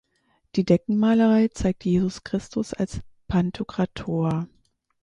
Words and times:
Die 0.55 0.63
Deckenmalerei 0.65 1.49
zeigt 1.49 1.85
Jesus 1.85 2.23
Christus 2.23 2.73
als 2.73 3.01
Pantokrator. 3.27 4.47